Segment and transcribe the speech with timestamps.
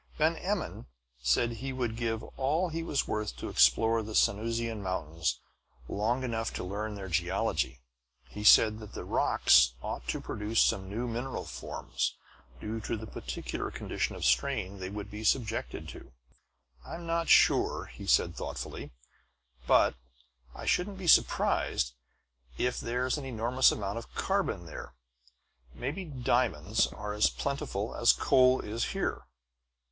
[0.17, 0.87] Van Emmon
[1.19, 5.39] said he would give all he was worth to explore the Sanusian mountains
[5.87, 7.81] long enough to learn their geology.
[8.27, 12.15] He said that the rocks ought to produce some new mineral forms,
[12.59, 16.11] due to the peculiar condition of strain they would be subjected to.
[16.83, 18.89] "I'm not sure," said he thoughtfully,
[19.67, 19.93] "but
[20.55, 21.93] I shouldn't be surprised
[22.57, 24.95] if there's an enormous amount of carbon there.
[25.75, 29.27] Maybe diamonds are as plentiful as coal is here."